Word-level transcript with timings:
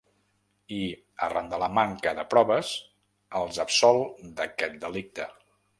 I, 0.77 0.79
arran 1.27 1.51
de 1.51 1.59
la 1.63 1.69
manca 1.79 2.15
de 2.21 2.25
proves, 2.33 2.73
els 3.43 3.63
absol 3.69 4.05
d’aquest 4.41 4.85
delicte. 4.89 5.33